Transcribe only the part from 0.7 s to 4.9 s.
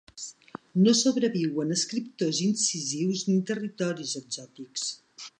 No sobreviuen escriptors incisius ni territoris exòtics.